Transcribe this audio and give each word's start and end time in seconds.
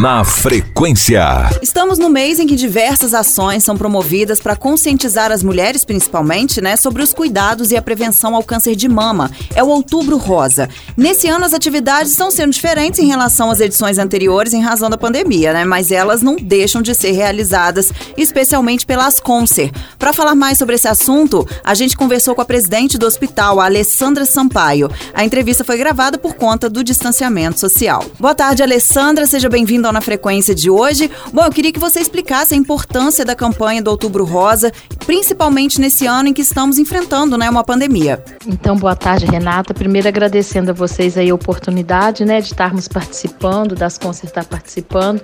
Na 0.00 0.22
frequência. 0.22 1.24
Estamos 1.60 1.98
no 1.98 2.08
mês 2.08 2.38
em 2.38 2.46
que 2.46 2.54
diversas 2.54 3.12
ações 3.14 3.64
são 3.64 3.76
promovidas 3.76 4.38
para 4.38 4.54
conscientizar 4.54 5.32
as 5.32 5.42
mulheres, 5.42 5.84
principalmente, 5.84 6.60
né, 6.60 6.76
sobre 6.76 7.02
os 7.02 7.12
cuidados 7.12 7.72
e 7.72 7.76
a 7.76 7.82
prevenção 7.82 8.36
ao 8.36 8.44
câncer 8.44 8.76
de 8.76 8.88
mama. 8.88 9.28
É 9.56 9.64
o 9.64 9.66
Outubro 9.66 10.16
Rosa. 10.16 10.68
Nesse 10.96 11.26
ano, 11.26 11.44
as 11.44 11.52
atividades 11.52 12.12
estão 12.12 12.30
sendo 12.30 12.52
diferentes 12.52 13.00
em 13.00 13.08
relação 13.08 13.50
às 13.50 13.58
edições 13.58 13.98
anteriores 13.98 14.54
em 14.54 14.62
razão 14.62 14.88
da 14.88 14.96
pandemia, 14.96 15.52
né? 15.52 15.64
Mas 15.64 15.90
elas 15.90 16.22
não 16.22 16.36
deixam 16.36 16.80
de 16.80 16.94
ser 16.94 17.10
realizadas, 17.10 17.92
especialmente 18.16 18.86
pelas 18.86 19.18
Concer. 19.18 19.72
Para 19.98 20.12
falar 20.12 20.36
mais 20.36 20.58
sobre 20.58 20.76
esse 20.76 20.86
assunto, 20.86 21.44
a 21.64 21.74
gente 21.74 21.96
conversou 21.96 22.36
com 22.36 22.42
a 22.42 22.44
presidente 22.44 22.96
do 22.96 23.06
hospital, 23.06 23.58
a 23.58 23.64
Alessandra 23.64 24.24
Sampaio. 24.24 24.88
A 25.12 25.24
entrevista 25.24 25.64
foi 25.64 25.76
gravada 25.76 26.18
por 26.18 26.34
conta 26.34 26.70
do 26.70 26.84
distanciamento 26.84 27.58
social. 27.58 28.04
Boa 28.20 28.34
tarde, 28.34 28.62
Alessandra. 28.62 29.26
Seja 29.26 29.48
bem-vinda 29.48 29.87
ao 29.88 29.92
Na 29.92 30.00
Frequência 30.00 30.54
de 30.54 30.70
hoje. 30.70 31.10
Bom, 31.32 31.44
eu 31.44 31.50
queria 31.50 31.72
que 31.72 31.78
você 31.78 32.00
explicasse 32.00 32.54
a 32.54 32.56
importância 32.56 33.24
da 33.24 33.34
campanha 33.34 33.82
do 33.82 33.90
Outubro 33.90 34.24
Rosa, 34.24 34.72
principalmente 35.04 35.80
nesse 35.80 36.06
ano 36.06 36.28
em 36.28 36.32
que 36.32 36.42
estamos 36.42 36.78
enfrentando 36.78 37.36
né, 37.36 37.50
uma 37.50 37.64
pandemia. 37.64 38.22
Então, 38.46 38.76
boa 38.76 38.94
tarde, 38.94 39.26
Renata. 39.26 39.74
Primeiro 39.74 40.06
agradecendo 40.06 40.70
a 40.70 40.74
vocês 40.74 41.16
aí 41.16 41.30
a 41.30 41.34
oportunidade 41.34 42.24
né, 42.24 42.40
de 42.40 42.48
estarmos 42.48 42.86
participando, 42.86 43.74
das 43.74 43.98
Concer 43.98 44.26
estar 44.26 44.44
participando. 44.44 45.20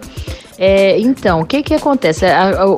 É, 0.56 0.98
então, 0.98 1.40
o 1.40 1.46
que 1.46 1.62
que 1.62 1.74
acontece? 1.74 2.24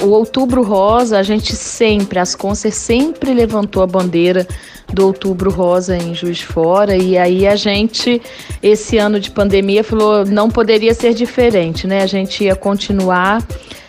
O 0.03 0.09
Outubro 0.11 0.63
Rosa, 0.63 1.19
a 1.19 1.23
gente 1.23 1.55
sempre, 1.55 2.19
as 2.19 2.35
Concer 2.35 2.73
sempre 2.73 3.33
levantou 3.35 3.83
a 3.83 3.87
bandeira 3.87 4.47
do 4.93 5.07
Outubro 5.07 5.51
Rosa 5.51 5.97
em 5.97 6.15
Juiz 6.15 6.41
Fora 6.41 6.97
e 6.97 7.19
aí 7.19 7.47
a 7.47 7.57
gente, 7.57 8.21
esse 8.63 8.99
ano 8.99 9.19
de 9.19 9.31
pandemia, 9.31 9.83
falou 9.83 10.25
não 10.25 10.49
poderia 10.49 10.95
ser 10.95 11.15
diferente, 11.15 11.87
né? 11.87 12.03
A 12.03 12.07
gente 12.07 12.45
ia 12.45 12.55
continuar 12.55 13.45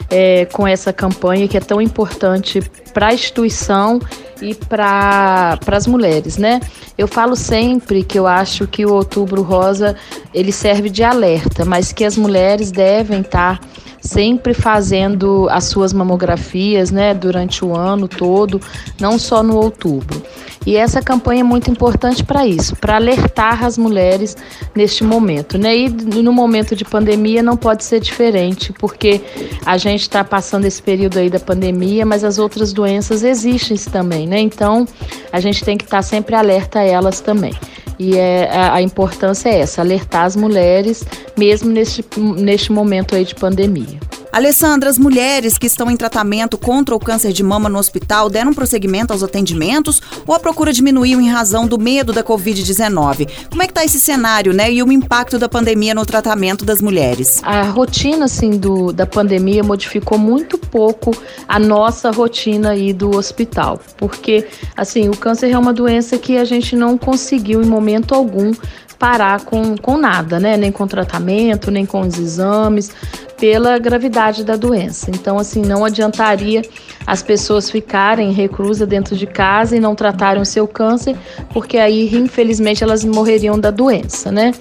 é, 0.10 0.46
com 0.46 0.68
essa 0.68 0.92
campanha 0.92 1.48
que 1.48 1.58
é 1.58 1.60
tão 1.60 1.82
importante 1.82 2.62
para 2.94 3.08
a 3.08 3.14
instituição 3.14 4.00
e 4.42 4.56
para 4.56 5.60
as 5.68 5.88
mulheres, 5.88 6.38
né? 6.38 6.60
Eu 6.98 7.08
falo 7.08 7.36
sempre 7.36 8.04
que 8.04 8.18
eu 8.18 8.26
acho 8.26 8.68
que 8.68 8.86
o 8.86 8.94
Outubro 8.94 9.42
Rosa 9.42 9.96
ele 10.34 10.52
serve 10.52 10.90
de 10.90 11.04
alerta, 11.04 11.64
mas 11.64 11.92
que 11.92 12.04
as 12.04 12.18
mulheres 12.18 12.72
devem 12.72 13.22
estar 13.22 13.60
tá 13.60 13.68
sempre 14.02 14.54
fazendo 14.54 15.48
as 15.52 15.66
suas 15.66 15.92
mamografias, 15.92 16.92
né, 16.92 17.14
durante 17.14 17.64
o 17.66 17.76
ano 17.76 18.08
todo, 18.08 18.62
não 19.00 19.20
só 19.20 19.44
no 19.44 19.58
outubro. 19.58 20.24
E 20.68 20.76
essa 20.76 21.02
campanha 21.02 21.40
é 21.40 21.44
muito 21.46 21.72
importante 21.72 22.26
para 22.26 22.46
isso, 22.46 22.76
para 22.76 22.98
alertar 22.98 23.64
as 23.64 23.78
mulheres 23.78 24.36
neste 24.76 25.02
momento. 25.02 25.58
Né? 25.58 25.78
E 25.78 25.90
no 25.90 26.34
momento 26.34 26.76
de 26.76 26.84
pandemia 26.84 27.42
não 27.42 27.56
pode 27.56 27.86
ser 27.86 28.02
diferente, 28.02 28.74
porque 28.74 29.22
a 29.66 29.78
gente 29.78 30.02
está 30.02 30.26
passando 30.26 30.66
esse 30.66 30.82
período 30.82 31.20
aí 31.20 31.30
da 31.30 31.40
pandemia, 31.40 32.06
mas 32.06 32.22
as 32.26 32.38
outras 32.38 32.74
doenças 32.74 33.24
existem 33.24 33.78
também, 33.78 34.28
né? 34.28 34.42
Então 34.42 34.86
a 35.32 35.40
gente 35.40 35.64
tem 35.64 35.78
que 35.78 35.86
estar 35.86 36.00
tá 36.00 36.02
sempre 36.04 36.36
alerta 36.36 36.80
a 36.80 36.84
elas 36.84 37.22
também. 37.22 37.54
E 37.98 38.18
é, 38.18 38.50
a, 38.52 38.74
a 38.74 38.82
importância 38.82 39.48
é 39.48 39.60
essa, 39.60 39.80
alertar 39.80 40.26
as 40.26 40.36
mulheres, 40.36 41.02
mesmo 41.38 41.70
neste, 41.70 42.04
neste 42.18 42.74
momento 42.74 43.16
aí 43.16 43.24
de 43.24 43.36
pandemia. 43.36 44.00
Alessandra, 44.38 44.88
as 44.88 45.00
mulheres 45.00 45.58
que 45.58 45.66
estão 45.66 45.90
em 45.90 45.98
tratamento 45.98 46.60
contra 46.60 46.94
o 46.94 47.00
câncer 47.00 47.34
de 47.34 47.42
mama 47.42 47.68
no 47.68 47.80
hospital 47.80 48.30
deram 48.30 48.54
prosseguimento 48.54 49.12
aos 49.12 49.24
atendimentos 49.24 50.00
ou 50.28 50.36
a 50.36 50.40
procura 50.40 50.72
diminuiu 50.72 51.20
em 51.20 51.28
razão 51.28 51.66
do 51.66 51.80
medo 51.80 52.14
da 52.14 52.24
Covid-19? 52.24 53.28
Como 53.50 53.64
é 53.64 53.66
que 53.66 53.72
está 53.72 53.84
esse 53.84 54.00
cenário, 54.00 54.54
né? 54.54 54.72
E 54.72 54.84
o 54.84 54.92
impacto 54.92 55.40
da 55.40 55.50
pandemia 55.50 55.96
no 55.96 56.06
tratamento 56.06 56.64
das 56.64 56.84
mulheres? 56.84 57.42
A 57.42 57.64
rotina, 57.64 58.26
assim, 58.26 58.52
do, 58.52 58.94
da 58.94 59.08
pandemia 59.08 59.64
modificou 59.64 60.20
muito 60.20 60.56
pouco 60.60 61.18
a 61.48 61.58
nossa 61.58 62.12
rotina 62.12 62.70
aí 62.70 62.94
do 62.94 63.18
hospital. 63.18 63.82
Porque, 63.98 64.46
assim, 64.76 65.10
o 65.10 65.18
câncer 65.18 65.50
é 65.50 65.58
uma 65.58 65.74
doença 65.74 66.16
que 66.16 66.38
a 66.38 66.46
gente 66.46 66.76
não 66.76 66.96
conseguiu 66.96 67.64
em 67.64 67.66
momento 67.66 68.14
algum 68.14 68.54
parar 69.00 69.42
com, 69.42 69.76
com 69.76 69.98
nada, 69.98 70.40
né? 70.40 70.58
Nem 70.58 70.72
com 70.72 70.86
tratamento, 70.86 71.72
nem 71.72 71.88
com 71.88 72.02
os 72.02 72.20
exames 72.20 72.92
pela 73.38 73.78
gravidade 73.78 74.44
da 74.44 74.56
doença. 74.56 75.10
Então, 75.12 75.38
assim, 75.38 75.62
não 75.62 75.86
adiantaria 75.86 76.62
as 77.06 77.22
pessoas 77.22 77.70
ficarem 77.70 78.32
reclusa 78.32 78.86
dentro 78.86 79.16
de 79.16 79.26
casa 79.26 79.78
e 79.78 79.80
não 79.80 79.96
tratarem 79.96 80.42
o 80.42 80.46
seu 80.46 80.68
câncer, 80.68 81.16
porque 81.54 81.78
aí, 81.78 82.14
infelizmente, 82.14 82.84
elas 82.84 83.06
morreriam 83.06 83.58
da 83.58 83.72
doença, 83.72 84.32
né? 84.32 84.52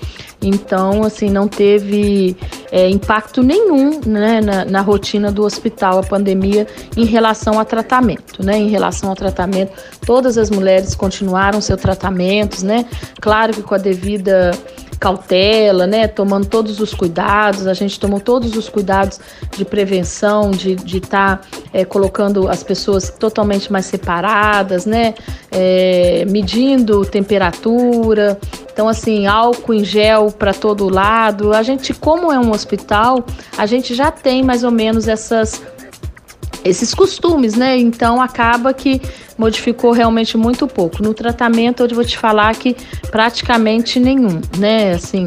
Então, 0.40 1.02
assim, 1.02 1.30
não 1.30 1.48
teve 1.48 2.36
é, 2.70 2.88
impacto 2.88 3.42
nenhum 3.42 4.00
né, 4.06 4.40
na, 4.40 4.64
na, 4.64 4.80
rotina 4.82 5.32
do 5.32 5.42
hospital, 5.42 5.98
a 5.98 6.02
pandemia, 6.02 6.66
em 6.96 7.04
relação 7.04 7.58
a 7.58 7.64
tratamento, 7.64 8.44
né? 8.44 8.58
Em 8.58 8.68
relação 8.68 9.08
ao 9.08 9.16
tratamento, 9.16 9.72
todas 10.04 10.36
as 10.36 10.50
mulheres 10.50 10.94
continuaram 10.94 11.60
seus 11.60 11.80
tratamentos, 11.80 12.62
né? 12.62 12.84
Claro 13.20 13.54
que 13.54 13.62
com 13.62 13.74
a 13.74 13.78
devida 13.78 14.52
cautela, 14.98 15.86
né? 15.86 16.08
Tomando 16.08 16.46
todos 16.46 16.80
os 16.80 16.94
cuidados, 16.94 17.66
a 17.66 17.74
gente 17.74 17.98
tomou 18.00 18.20
todos 18.20 18.56
os 18.56 18.68
cuidados 18.68 19.20
de 19.56 19.64
prevenção, 19.64 20.50
de 20.50 20.72
estar 20.72 20.84
de 20.84 21.00
tá, 21.00 21.40
é, 21.72 21.84
colocando 21.84 22.48
as 22.48 22.62
pessoas 22.62 23.10
totalmente 23.10 23.70
mais 23.70 23.86
separadas, 23.86 24.86
né? 24.86 25.14
É, 25.50 26.24
medindo 26.28 27.04
temperatura. 27.04 28.38
Então, 28.72 28.88
assim, 28.88 29.26
álcool 29.26 29.74
em 29.74 29.84
gel 29.84 30.30
para 30.30 30.52
todo 30.52 30.88
lado. 30.88 31.52
A 31.52 31.62
gente, 31.62 31.94
como 31.94 32.30
é 32.32 32.38
um 32.38 32.50
hospital, 32.50 33.24
a 33.56 33.64
gente 33.64 33.94
já 33.94 34.10
tem 34.10 34.42
mais 34.42 34.64
ou 34.64 34.70
menos 34.70 35.08
essas 35.08 35.62
esses 36.68 36.94
costumes, 36.94 37.54
né? 37.54 37.76
Então 37.76 38.20
acaba 38.20 38.72
que 38.74 39.00
modificou 39.38 39.92
realmente 39.92 40.36
muito 40.36 40.66
pouco. 40.66 41.02
No 41.02 41.14
tratamento, 41.14 41.82
eu 41.82 41.88
vou 41.94 42.04
te 42.04 42.18
falar 42.18 42.54
que 42.54 42.76
praticamente 43.10 44.00
nenhum, 44.00 44.40
né? 44.58 44.92
Assim, 44.92 45.26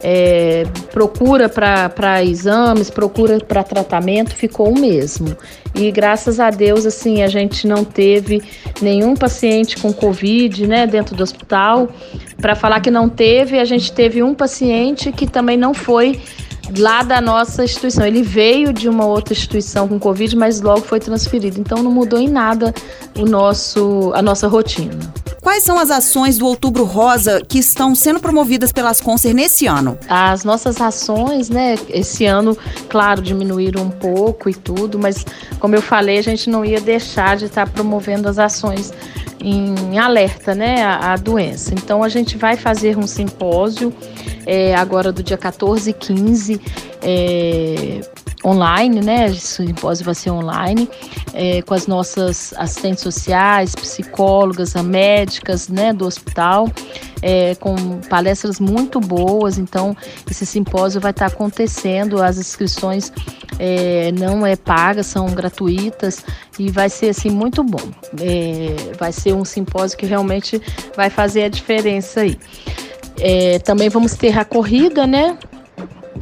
é, 0.00 0.64
procura 0.92 1.48
para 1.48 2.22
exames, 2.22 2.88
procura 2.88 3.38
para 3.40 3.62
tratamento 3.62 4.34
ficou 4.34 4.70
o 4.70 4.78
mesmo. 4.78 5.36
E 5.74 5.90
graças 5.90 6.40
a 6.40 6.50
Deus, 6.50 6.86
assim, 6.86 7.22
a 7.22 7.28
gente 7.28 7.66
não 7.66 7.84
teve 7.84 8.42
nenhum 8.80 9.14
paciente 9.14 9.76
com 9.76 9.92
Covid, 9.92 10.66
né, 10.66 10.86
dentro 10.86 11.14
do 11.14 11.22
hospital. 11.22 11.88
Para 12.40 12.54
falar 12.54 12.80
que 12.80 12.90
não 12.90 13.08
teve, 13.08 13.58
a 13.58 13.64
gente 13.64 13.92
teve 13.92 14.22
um 14.22 14.34
paciente 14.34 15.12
que 15.12 15.26
também 15.26 15.56
não 15.56 15.74
foi 15.74 16.20
lá 16.76 17.02
da 17.02 17.20
nossa 17.20 17.64
instituição. 17.64 18.04
Ele 18.04 18.22
veio 18.22 18.72
de 18.72 18.88
uma 18.88 19.06
outra 19.06 19.32
instituição 19.32 19.88
com 19.88 19.98
Covid, 19.98 20.36
mas 20.36 20.60
logo 20.60 20.82
foi 20.82 21.00
transferido. 21.00 21.60
Então 21.60 21.82
não 21.82 21.90
mudou 21.90 22.18
em 22.18 22.28
nada 22.28 22.74
o 23.18 23.24
nosso, 23.24 24.12
a 24.14 24.22
nossa 24.22 24.48
rotina. 24.48 24.98
Quais 25.40 25.62
são 25.62 25.78
as 25.78 25.90
ações 25.90 26.36
do 26.36 26.46
Outubro 26.46 26.84
Rosa 26.84 27.40
que 27.40 27.58
estão 27.58 27.94
sendo 27.94 28.20
promovidas 28.20 28.70
pelas 28.70 29.00
Concer 29.00 29.32
nesse 29.32 29.66
ano? 29.66 29.96
As 30.08 30.44
nossas 30.44 30.80
ações, 30.80 31.48
né, 31.48 31.76
esse 31.88 32.26
ano, 32.26 32.56
claro, 32.88 33.22
diminuíram 33.22 33.82
um 33.82 33.90
pouco 33.90 34.50
e 34.50 34.54
tudo, 34.54 34.98
mas 34.98 35.24
como 35.58 35.74
eu 35.74 35.80
falei, 35.80 36.18
a 36.18 36.22
gente 36.22 36.50
não 36.50 36.64
ia 36.64 36.80
deixar 36.80 37.36
de 37.36 37.46
estar 37.46 37.66
promovendo 37.68 38.28
as 38.28 38.38
ações 38.38 38.92
em 39.40 39.98
alerta, 39.98 40.54
né, 40.54 40.84
à, 40.84 41.16
doença. 41.16 41.72
Então 41.72 42.02
a 42.02 42.08
gente 42.08 42.36
vai 42.36 42.56
fazer 42.56 42.98
um 42.98 43.06
simpósio 43.06 43.92
é, 44.48 44.74
agora 44.74 45.12
do 45.12 45.22
dia 45.22 45.36
14 45.36 45.90
e 45.90 45.92
15 45.92 46.58
é, 47.02 48.00
online, 48.42 49.02
né? 49.02 49.26
O 49.26 49.34
simpósio 49.34 50.06
vai 50.06 50.14
ser 50.14 50.30
online, 50.30 50.88
é, 51.34 51.60
com 51.60 51.74
as 51.74 51.86
nossas 51.86 52.54
assistentes 52.56 53.02
sociais, 53.02 53.74
psicólogas, 53.74 54.72
médicas, 54.74 55.68
né, 55.68 55.92
do 55.92 56.06
hospital, 56.06 56.66
é, 57.20 57.54
com 57.56 57.76
palestras 58.08 58.58
muito 58.58 59.00
boas. 59.00 59.58
Então, 59.58 59.94
esse 60.30 60.46
simpósio 60.46 60.98
vai 60.98 61.10
estar 61.10 61.26
acontecendo, 61.26 62.22
as 62.22 62.38
inscrições 62.38 63.12
é, 63.58 64.12
não 64.12 64.46
é 64.46 64.56
paga, 64.56 65.02
são 65.02 65.26
gratuitas 65.26 66.24
e 66.58 66.70
vai 66.70 66.88
ser 66.88 67.10
assim 67.10 67.28
muito 67.28 67.62
bom. 67.62 67.90
É, 68.18 68.96
vai 68.98 69.12
ser 69.12 69.34
um 69.34 69.44
simpósio 69.44 69.98
que 69.98 70.06
realmente 70.06 70.62
vai 70.96 71.10
fazer 71.10 71.44
a 71.44 71.48
diferença 71.50 72.20
aí. 72.20 72.38
É, 73.20 73.58
também 73.58 73.88
vamos 73.88 74.14
ter 74.14 74.38
a 74.38 74.44
corrida, 74.44 75.06
né? 75.06 75.38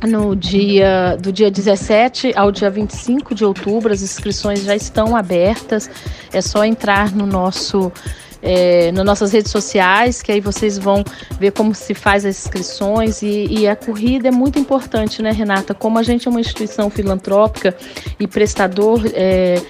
No 0.06 0.36
dia 0.36 1.16
do 1.20 1.32
dia 1.32 1.50
17 1.50 2.32
ao 2.36 2.52
dia 2.52 2.68
25 2.70 3.34
de 3.34 3.44
outubro, 3.44 3.92
as 3.92 4.02
inscrições 4.02 4.62
já 4.62 4.76
estão 4.76 5.16
abertas. 5.16 5.88
É 6.32 6.40
só 6.40 6.64
entrar 6.64 7.14
no 7.14 7.26
nosso 7.26 7.90
é, 8.46 8.92
nas 8.92 9.04
nossas 9.04 9.32
redes 9.32 9.50
sociais, 9.50 10.22
que 10.22 10.30
aí 10.30 10.40
vocês 10.40 10.78
vão 10.78 11.02
ver 11.40 11.50
como 11.50 11.74
se 11.74 11.94
faz 11.94 12.24
as 12.24 12.38
inscrições 12.38 13.20
e, 13.20 13.46
e, 13.50 13.68
a 13.68 13.74
corrida 13.74 14.28
é 14.28 14.30
muito 14.30 14.56
importante, 14.56 15.20
né, 15.20 15.32
Renata? 15.32 15.74
Como 15.74 15.98
a 15.98 16.02
gente 16.04 16.28
é 16.28 16.30
uma 16.30 16.40
instituição 16.40 16.88
filantrópica 16.88 17.76
e 18.20 18.26
prestador 18.28 19.02
é, 19.12 19.60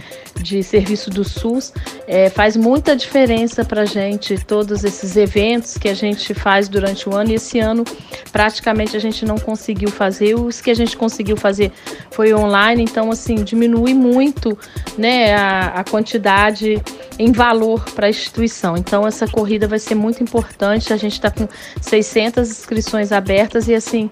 de 0.43 0.63
serviço 0.63 1.11
do 1.11 1.25
SUS, 1.25 1.73
é, 2.07 2.29
faz 2.29 2.57
muita 2.57 2.95
diferença 2.95 3.65
para 3.65 3.83
a 3.83 3.85
gente 3.85 4.37
todos 4.45 4.85
esses 4.85 5.17
eventos 5.17 5.79
que 5.79 5.89
a 5.89 5.95
gente 5.95 6.35
faz 6.35 6.69
durante 6.69 7.09
o 7.09 7.15
ano. 7.15 7.31
E 7.31 7.35
esse 7.35 7.59
ano, 7.59 7.85
praticamente, 8.31 8.97
a 8.97 9.01
gente 9.01 9.25
não 9.25 9.39
conseguiu 9.39 9.91
fazer. 9.91 10.35
Os 10.35 10.61
que 10.61 10.71
a 10.71 10.75
gente 10.75 10.97
conseguiu 10.97 11.37
fazer 11.37 11.73
foi 12.11 12.35
online, 12.35 12.83
então, 12.83 13.11
assim, 13.11 13.37
diminui 13.37 13.95
muito 13.95 14.57
né, 14.99 15.35
a, 15.35 15.81
a 15.81 15.85
quantidade 15.85 16.83
em 17.19 17.33
valor 17.33 17.85
para 17.95 18.07
a 18.07 18.11
instituição. 18.11 18.66
Então, 18.75 19.07
essa 19.07 19.29
corrida 19.29 19.69
vai 19.69 19.79
ser 19.79 19.95
muito 19.95 20.23
importante. 20.23 20.95
A 20.95 20.97
gente 20.97 21.13
está 21.13 21.31
com 21.31 21.47
600 21.83 22.49
inscrições 22.49 23.13
abertas 23.13 23.69
e, 23.69 23.75
assim, 23.75 24.09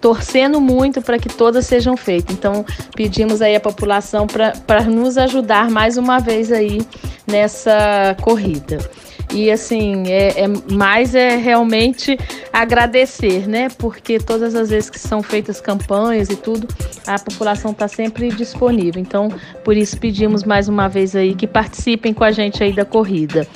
torcendo 0.00 0.60
muito 0.60 1.02
para 1.02 1.18
que 1.18 1.28
todas 1.28 1.66
sejam 1.66 1.96
feitas. 1.96 2.32
Então, 2.32 2.64
pedimos 2.94 3.42
aí 3.42 3.56
a 3.56 3.60
população 3.60 4.28
para 4.28 4.84
nos 4.84 5.18
ajudar 5.18 5.68
mais 5.68 5.96
uma 5.96 6.20
vez 6.20 6.52
aí 6.52 6.80
nessa 7.26 8.16
corrida. 8.22 8.78
E 9.32 9.50
assim, 9.50 10.04
é, 10.06 10.44
é, 10.44 10.48
mais 10.72 11.14
é 11.14 11.36
realmente 11.36 12.18
agradecer, 12.50 13.46
né? 13.46 13.68
Porque 13.76 14.18
todas 14.18 14.54
as 14.54 14.70
vezes 14.70 14.88
que 14.88 14.98
são 14.98 15.22
feitas 15.22 15.60
campanhas 15.60 16.30
e 16.30 16.36
tudo, 16.36 16.66
a 17.06 17.18
população 17.18 17.72
está 17.72 17.86
sempre 17.86 18.30
disponível. 18.30 19.00
Então, 19.00 19.28
por 19.64 19.76
isso 19.76 19.98
pedimos 19.98 20.44
mais 20.44 20.66
uma 20.66 20.88
vez 20.88 21.14
aí 21.14 21.34
que 21.34 21.46
participem 21.46 22.14
com 22.14 22.24
a 22.24 22.32
gente 22.32 22.62
aí 22.62 22.72
da 22.72 22.86
corrida. 22.86 23.46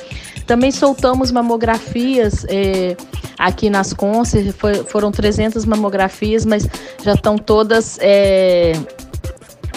Também 0.52 0.70
soltamos 0.70 1.32
mamografias 1.32 2.44
é, 2.46 2.94
aqui 3.38 3.70
nas 3.70 3.94
Concer, 3.94 4.52
foi, 4.52 4.84
foram 4.84 5.10
300 5.10 5.64
mamografias, 5.64 6.44
mas 6.44 6.68
já 7.02 7.14
estão 7.14 7.38
todas 7.38 7.98
é, 8.02 8.74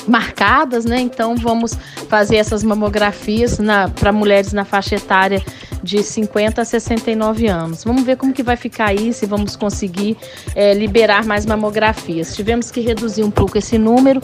marcadas, 0.06 0.84
né? 0.84 1.00
Então 1.00 1.38
vamos 1.38 1.78
fazer 2.10 2.36
essas 2.36 2.62
mamografias 2.62 3.58
para 3.98 4.12
mulheres 4.12 4.52
na 4.52 4.66
faixa 4.66 4.96
etária 4.96 5.42
de 5.82 6.04
50 6.04 6.62
a 6.62 6.66
69 6.66 7.48
anos. 7.48 7.84
Vamos 7.84 8.04
ver 8.04 8.18
como 8.18 8.34
que 8.34 8.44
vai 8.44 8.58
ficar 8.58 8.90
aí, 8.90 9.14
se 9.14 9.26
vamos 9.26 9.56
conseguir 9.56 10.18
é, 10.56 10.74
liberar 10.74 11.24
mais 11.24 11.46
mamografias. 11.46 12.36
Tivemos 12.36 12.72
que 12.72 12.82
reduzir 12.82 13.24
um 13.24 13.32
pouco 13.32 13.58
esse 13.58 13.78
número 13.78 14.22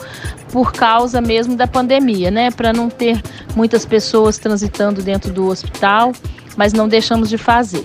por 0.50 0.72
causa 0.72 1.20
mesmo 1.20 1.56
da 1.56 1.66
pandemia, 1.66 2.30
né? 2.30 2.50
Para 2.50 2.72
não 2.72 2.90
ter 2.90 3.22
muitas 3.54 3.86
pessoas 3.86 4.38
transitando 4.38 5.02
dentro 5.02 5.32
do 5.32 5.46
hospital, 5.46 6.12
mas 6.56 6.72
não 6.72 6.88
deixamos 6.88 7.28
de 7.28 7.38
fazer 7.38 7.84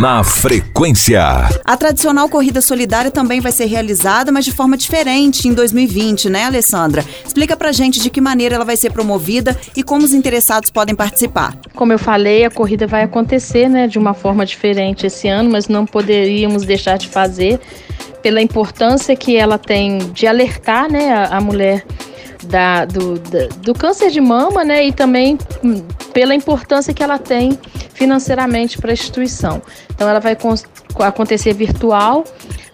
na 0.00 0.24
frequência. 0.24 1.20
A 1.62 1.76
tradicional 1.76 2.26
corrida 2.26 2.62
solidária 2.62 3.10
também 3.10 3.38
vai 3.38 3.52
ser 3.52 3.66
realizada, 3.66 4.32
mas 4.32 4.46
de 4.46 4.50
forma 4.50 4.74
diferente 4.74 5.46
em 5.46 5.52
2020, 5.52 6.30
né, 6.30 6.44
Alessandra? 6.44 7.04
Explica 7.22 7.54
pra 7.54 7.70
gente 7.70 8.00
de 8.00 8.08
que 8.08 8.18
maneira 8.18 8.54
ela 8.54 8.64
vai 8.64 8.78
ser 8.78 8.90
promovida 8.92 9.54
e 9.76 9.82
como 9.82 10.02
os 10.02 10.14
interessados 10.14 10.70
podem 10.70 10.94
participar. 10.94 11.54
Como 11.74 11.92
eu 11.92 11.98
falei, 11.98 12.46
a 12.46 12.50
corrida 12.50 12.86
vai 12.86 13.02
acontecer, 13.02 13.68
né, 13.68 13.86
de 13.86 13.98
uma 13.98 14.14
forma 14.14 14.46
diferente 14.46 15.06
esse 15.06 15.28
ano, 15.28 15.50
mas 15.50 15.68
não 15.68 15.84
poderíamos 15.84 16.64
deixar 16.64 16.96
de 16.96 17.06
fazer 17.06 17.60
pela 18.22 18.40
importância 18.40 19.14
que 19.14 19.36
ela 19.36 19.58
tem 19.58 19.98
de 20.14 20.26
alertar, 20.26 20.90
né, 20.90 21.12
a, 21.12 21.36
a 21.36 21.40
mulher 21.42 21.84
da, 22.44 22.86
do, 22.86 23.18
da, 23.18 23.48
do 23.62 23.74
câncer 23.74 24.10
de 24.10 24.20
mama, 24.20 24.64
né? 24.64 24.86
E 24.86 24.92
também 24.92 25.36
hum, 25.62 25.82
pela 26.12 26.34
importância 26.34 26.92
que 26.92 27.02
ela 27.02 27.18
tem 27.18 27.58
financeiramente 27.94 28.78
para 28.78 28.90
a 28.90 28.94
instituição. 28.94 29.60
Então 29.94 30.08
ela 30.08 30.20
vai 30.20 30.36
acontecer 31.06 31.52
virtual, 31.52 32.24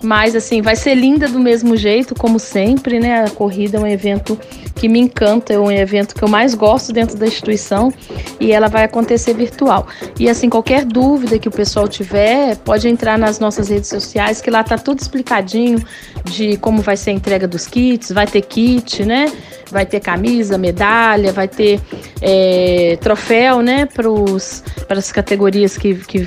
mas 0.03 0.37
assim, 0.37 0.63
vai 0.63 0.77
ser 0.77 0.95
linda 0.95 1.29
do 1.29 1.39
mesmo 1.39 1.77
jeito, 1.77 2.15
como 2.15 2.39
sempre, 2.39 3.01
né? 3.01 3.25
A 3.25 3.31
corrida 3.31 3.79
é 3.79 3.81
um 3.81 3.87
evento 3.87 4.39
que 4.77 4.89
me 4.89 5.01
encanta, 5.01 5.55
é 5.55 5.59
um 5.59 5.73
evento 5.73 6.15
que 6.15 6.23
eu 6.23 6.29
mais 6.29 6.55
gosto 6.55 6.93
dentro 6.93 7.17
da 7.17 7.27
instituição 7.27 7.93
e 8.39 8.53
ela 8.53 8.69
vai 8.69 8.85
acontecer 8.85 9.33
virtual. 9.35 9.87
E 10.21 10.29
assim, 10.29 10.51
qualquer 10.51 10.85
dúvida 10.85 11.39
que 11.39 11.49
o 11.49 11.51
pessoal 11.51 11.89
tiver, 11.89 12.57
pode 12.59 12.87
entrar 12.87 13.19
nas 13.19 13.41
nossas 13.41 13.69
redes 13.71 13.89
sociais, 13.89 14.41
que 14.41 14.51
lá 14.51 14.63
tá 14.63 14.77
tudo 14.77 15.01
explicadinho 15.01 15.83
de 16.25 16.59
como 16.59 16.83
vai 16.83 16.97
ser 16.97 17.11
a 17.11 17.13
entrega 17.15 17.49
dos 17.49 17.67
kits, 17.67 18.13
vai 18.13 18.27
ter 18.27 18.43
kit, 18.43 19.05
né? 19.05 19.33
Vai 19.71 19.87
ter 19.87 19.99
camisa, 19.99 20.59
medalha, 20.59 21.33
vai 21.33 21.49
ter 21.49 21.81
é, 22.21 22.99
troféu, 23.01 23.63
né? 23.63 23.87
Para 23.87 24.99
as 24.99 25.11
categorias 25.11 25.79
que, 25.79 25.95
que 25.95 26.27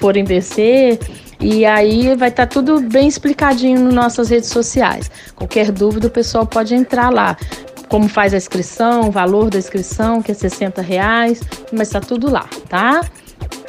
forem 0.00 0.24
vencer. 0.24 0.98
E 1.40 1.64
aí 1.64 2.14
vai 2.16 2.28
estar 2.28 2.46
tá 2.46 2.52
tudo 2.52 2.80
bem 2.82 3.08
explicadinho 3.08 3.80
nas 3.80 3.94
nossas 3.94 4.28
redes 4.28 4.50
sociais. 4.50 5.10
Qualquer 5.34 5.72
dúvida 5.72 6.06
o 6.06 6.10
pessoal 6.10 6.46
pode 6.46 6.74
entrar 6.74 7.10
lá. 7.10 7.36
Como 7.90 8.08
faz 8.08 8.32
a 8.32 8.36
inscrição, 8.36 9.08
o 9.08 9.10
valor 9.10 9.50
da 9.50 9.58
inscrição, 9.58 10.22
que 10.22 10.30
é 10.30 10.34
60 10.34 10.80
reais, 10.80 11.40
mas 11.72 11.88
está 11.88 12.00
tudo 12.00 12.30
lá, 12.30 12.48
tá? 12.68 13.04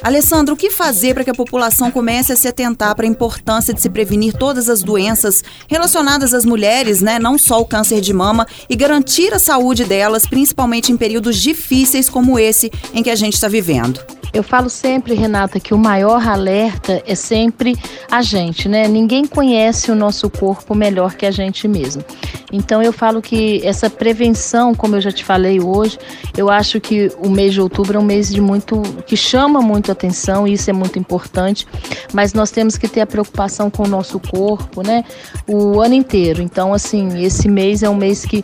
Alessandro, 0.00 0.54
o 0.54 0.56
que 0.56 0.70
fazer 0.70 1.12
para 1.12 1.24
que 1.24 1.30
a 1.30 1.34
população 1.34 1.90
comece 1.90 2.32
a 2.32 2.36
se 2.36 2.46
atentar 2.46 2.94
para 2.94 3.04
a 3.04 3.08
importância 3.08 3.74
de 3.74 3.82
se 3.82 3.90
prevenir 3.90 4.32
todas 4.32 4.68
as 4.68 4.82
doenças 4.82 5.42
relacionadas 5.68 6.32
às 6.34 6.44
mulheres, 6.44 7.00
né? 7.00 7.18
Não 7.18 7.36
só 7.36 7.60
o 7.60 7.64
câncer 7.64 8.00
de 8.00 8.12
mama, 8.12 8.46
e 8.70 8.76
garantir 8.76 9.34
a 9.34 9.40
saúde 9.40 9.84
delas, 9.84 10.24
principalmente 10.24 10.92
em 10.92 10.96
períodos 10.96 11.36
difíceis 11.36 12.08
como 12.08 12.38
esse 12.38 12.70
em 12.94 13.02
que 13.02 13.10
a 13.10 13.16
gente 13.16 13.34
está 13.34 13.48
vivendo? 13.48 14.00
Eu 14.32 14.42
falo 14.42 14.70
sempre, 14.70 15.14
Renata, 15.14 15.60
que 15.60 15.74
o 15.74 15.78
maior 15.78 16.26
alerta 16.26 17.02
é 17.06 17.14
sempre 17.14 17.76
a 18.10 18.22
gente, 18.22 18.66
né? 18.66 18.88
Ninguém 18.88 19.26
conhece 19.26 19.90
o 19.90 19.94
nosso 19.94 20.30
corpo 20.30 20.74
melhor 20.74 21.14
que 21.14 21.26
a 21.26 21.30
gente 21.30 21.68
mesmo. 21.68 22.02
Então 22.50 22.82
eu 22.82 22.92
falo 22.92 23.20
que 23.20 23.60
essa 23.66 23.90
prevenção, 23.90 24.74
como 24.74 24.96
eu 24.96 25.00
já 25.02 25.12
te 25.12 25.22
falei 25.22 25.60
hoje, 25.60 25.98
eu 26.36 26.48
acho 26.48 26.80
que 26.80 27.10
o 27.18 27.28
mês 27.28 27.52
de 27.52 27.60
outubro 27.60 27.98
é 27.98 28.00
um 28.00 28.04
mês 28.04 28.32
de 28.32 28.40
muito 28.40 28.80
que 29.06 29.16
chama 29.16 29.60
muito 29.60 29.92
atenção, 29.92 30.48
e 30.48 30.54
isso 30.54 30.68
é 30.70 30.72
muito 30.72 30.98
importante, 30.98 31.66
mas 32.12 32.32
nós 32.32 32.50
temos 32.50 32.78
que 32.78 32.88
ter 32.88 33.02
a 33.02 33.06
preocupação 33.06 33.70
com 33.70 33.84
o 33.84 33.88
nosso 33.88 34.18
corpo, 34.18 34.82
né? 34.82 35.04
O 35.46 35.80
ano 35.80 35.94
inteiro. 35.94 36.40
Então, 36.40 36.72
assim, 36.72 37.22
esse 37.22 37.48
mês 37.48 37.82
é 37.82 37.88
um 37.88 37.96
mês 37.96 38.24
que 38.24 38.42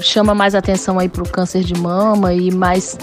chama 0.00 0.34
mais 0.34 0.54
atenção 0.54 0.98
aí 0.98 1.08
para 1.08 1.22
o 1.22 1.28
câncer 1.28 1.62
de 1.62 1.74
mama 1.74 2.32
e 2.32 2.50
mais 2.50 2.96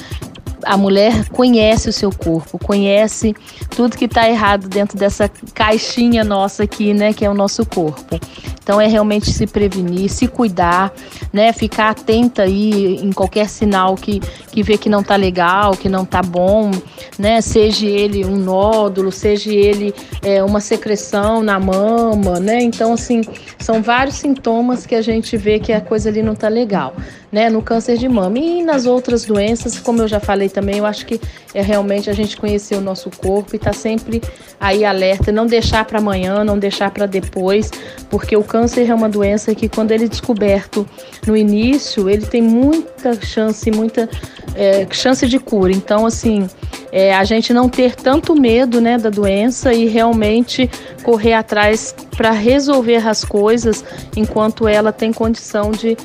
a 0.69 0.77
mulher 0.77 1.27
conhece 1.29 1.89
o 1.89 1.93
seu 1.93 2.11
corpo, 2.11 2.59
conhece 2.59 3.35
tudo 3.71 3.97
que 3.97 4.05
está 4.05 4.29
errado 4.29 4.69
dentro 4.69 4.95
dessa 4.95 5.27
caixinha 5.51 6.23
nossa 6.23 6.61
aqui, 6.61 6.93
né, 6.93 7.11
que 7.11 7.25
é 7.25 7.29
o 7.29 7.33
nosso 7.33 7.65
corpo. 7.65 8.19
Então 8.61 8.79
é 8.79 8.85
realmente 8.85 9.31
se 9.31 9.47
prevenir, 9.47 10.11
se 10.11 10.27
cuidar, 10.27 10.93
né, 11.33 11.51
ficar 11.51 11.89
atenta 11.89 12.43
aí 12.43 12.97
em 12.97 13.11
qualquer 13.11 13.49
sinal 13.49 13.95
que, 13.95 14.19
que 14.51 14.61
vê 14.61 14.77
que 14.77 14.89
não 14.89 14.99
está 14.99 15.15
legal, 15.15 15.75
que 15.75 15.89
não 15.89 16.03
está 16.03 16.21
bom, 16.21 16.69
né, 17.17 17.41
seja 17.41 17.87
ele 17.87 18.23
um 18.23 18.35
nódulo, 18.35 19.11
seja 19.11 19.51
ele 19.51 19.91
é, 20.21 20.43
uma 20.43 20.59
secreção 20.59 21.41
na 21.41 21.59
mama, 21.59 22.39
né, 22.39 22.61
então 22.61 22.93
assim, 22.93 23.21
são 23.57 23.81
vários 23.81 24.17
sintomas 24.17 24.85
que 24.85 24.93
a 24.93 25.01
gente 25.01 25.35
vê 25.35 25.57
que 25.57 25.73
a 25.73 25.81
coisa 25.81 26.09
ali 26.09 26.21
não 26.21 26.33
está 26.33 26.47
legal, 26.47 26.93
né, 27.31 27.49
no 27.49 27.61
câncer 27.61 27.97
de 27.97 28.09
mama 28.09 28.39
e 28.39 28.63
nas 28.63 28.85
outras 28.85 29.25
doenças, 29.25 29.77
como 29.79 30.01
eu 30.01 30.07
já 30.07 30.19
falei 30.19 30.49
também, 30.49 30.77
eu 30.77 30.85
acho 30.85 31.05
que 31.05 31.19
é 31.53 31.61
realmente 31.61 32.09
a 32.09 32.13
gente 32.13 32.35
conhecer 32.37 32.75
o 32.75 32.81
nosso 32.81 33.09
corpo 33.09 33.53
e 33.53 33.57
estar 33.57 33.71
tá 33.71 33.77
sempre 33.77 34.21
aí 34.59 34.83
alerta, 34.83 35.31
não 35.31 35.45
deixar 35.45 35.85
para 35.85 35.99
amanhã, 35.99 36.43
não 36.43 36.57
deixar 36.57 36.91
para 36.91 37.05
depois, 37.05 37.71
porque 38.09 38.35
o 38.35 38.43
câncer 38.43 38.89
é 38.89 38.93
uma 38.93 39.07
doença 39.07 39.53
que 39.55 39.69
quando 39.69 39.91
ele 39.91 40.05
é 40.05 40.07
descoberto 40.07 40.87
no 41.25 41.37
início, 41.37 42.09
ele 42.09 42.25
tem 42.25 42.41
muita 42.41 43.13
chance, 43.21 43.69
muita 43.71 44.09
é, 44.55 44.85
chance 44.91 45.25
de 45.27 45.39
cura. 45.39 45.71
Então, 45.71 46.05
assim, 46.05 46.47
é, 46.91 47.13
a 47.13 47.23
gente 47.23 47.53
não 47.53 47.69
ter 47.69 47.95
tanto 47.95 48.35
medo 48.35 48.81
né, 48.81 48.97
da 48.97 49.09
doença 49.09 49.73
e 49.73 49.87
realmente 49.87 50.69
correr 51.03 51.33
atrás 51.33 51.95
para 52.15 52.31
resolver 52.31 53.07
as 53.07 53.23
coisas 53.23 53.83
enquanto 54.15 54.67
ela 54.67 54.91
tem 54.91 55.13
condição 55.13 55.71
de, 55.71 55.97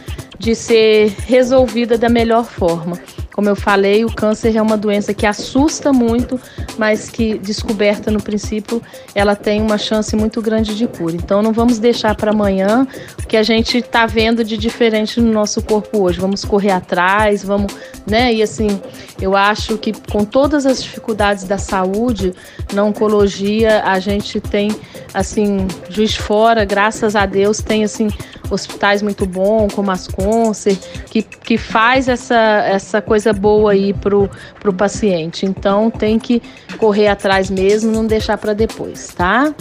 de 0.45 0.55
ser 0.55 1.17
resolvida 1.27 1.97
da 1.97 2.11
melhor 2.11 2.45
forma. 2.45 3.01
Como 3.33 3.49
eu 3.49 3.57
falei, 3.57 4.05
o 4.05 4.15
câncer 4.15 4.55
é 4.55 4.61
uma 4.61 4.77
doença 4.77 5.15
que 5.15 5.25
assusta 5.25 5.91
muito, 5.91 6.39
mas 6.77 7.09
que 7.09 7.39
descoberta 7.39 8.11
no 8.11 8.23
princípio, 8.23 8.81
ela 9.15 9.35
tem 9.35 9.63
uma 9.63 9.79
chance 9.79 10.15
muito 10.15 10.43
grande 10.43 10.77
de 10.77 10.87
cura. 10.87 11.17
Então 11.17 11.43
não 11.43 11.51
vamos 11.51 11.79
deixar 11.79 12.15
para 12.15 12.31
amanhã 12.31 12.87
o 13.19 13.27
que 13.27 13.39
a 13.39 13.43
gente 13.43 13.79
está 13.79 14.05
vendo 14.05 14.45
de 14.45 14.59
diferente 14.59 15.19
no 15.19 15.33
nosso 15.33 15.63
corpo 15.63 16.03
hoje. 16.03 16.21
Vamos 16.21 16.45
correr 16.45 16.73
atrás, 16.73 17.43
vamos, 17.43 17.75
né? 18.07 18.33
E 18.33 18.43
assim, 18.43 18.79
eu 19.21 19.35
acho 19.35 19.79
que 19.79 19.95
com 20.13 20.27
todas 20.27 20.67
as 20.67 20.83
dificuldades 20.83 21.45
da 21.45 21.57
saúde, 21.57 22.35
na 22.75 22.85
oncologia, 22.85 23.83
a 23.83 23.99
gente 23.99 24.41
tem 24.41 24.71
assim, 25.15 25.67
juiz 25.89 26.17
fora, 26.17 26.65
graças 26.65 27.15
a 27.15 27.25
Deus, 27.25 27.63
tem 27.63 27.85
assim 27.85 28.09
hospitais 28.51 29.01
muito 29.01 29.25
bons, 29.25 29.73
como 29.73 29.91
as 29.91 30.09
Concer, 30.09 30.77
que, 31.11 31.23
que 31.23 31.57
faz 31.57 32.09
essa, 32.09 32.37
essa 32.67 33.01
coisa 33.01 33.33
boa 33.33 33.73
aí 33.73 33.95
pro, 33.95 34.29
pro 34.61 34.73
paciente. 34.73 35.47
Então 35.47 35.91
tem 35.91 36.19
que 36.19 36.43
correr 36.77 37.09
atrás 37.09 37.49
mesmo, 37.49 37.91
não 37.91 38.07
deixar 38.07 38.37
para 38.37 38.53
depois, 38.53 39.09
tá? 39.15 39.55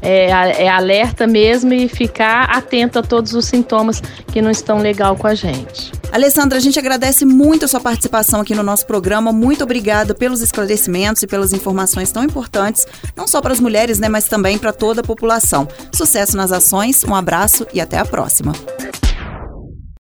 É, 0.00 0.26
é, 0.30 0.68
alerta 0.68 1.26
mesmo 1.26 1.72
e 1.72 1.88
ficar 1.88 2.44
atento 2.44 2.98
a 2.98 3.02
todos 3.02 3.34
os 3.34 3.46
sintomas 3.46 4.00
que 4.32 4.40
não 4.40 4.50
estão 4.50 4.78
legal 4.78 5.16
com 5.16 5.26
a 5.26 5.34
gente. 5.34 5.92
Alessandra, 6.10 6.56
a 6.56 6.60
gente 6.60 6.78
agradece 6.78 7.24
muito 7.24 7.64
a 7.64 7.68
sua 7.68 7.80
participação 7.80 8.40
aqui 8.40 8.54
no 8.54 8.62
nosso 8.62 8.86
programa. 8.86 9.32
Muito 9.32 9.64
obrigada 9.64 10.14
pelos 10.14 10.40
esclarecimentos 10.40 11.22
e 11.22 11.26
pelas 11.26 11.52
informações 11.52 12.10
tão 12.10 12.24
importantes, 12.24 12.86
não 13.16 13.26
só 13.26 13.40
para 13.40 13.52
as 13.52 13.60
mulheres, 13.60 13.98
né, 13.98 14.08
mas 14.08 14.24
também 14.24 14.56
para 14.56 14.72
toda 14.72 15.00
a 15.00 15.04
população. 15.04 15.68
Sucesso 15.92 16.36
nas 16.36 16.52
ações, 16.52 17.04
um 17.04 17.14
abraço 17.14 17.66
e 17.74 17.80
até 17.80 17.98
a 17.98 18.04
próxima. 18.04 18.52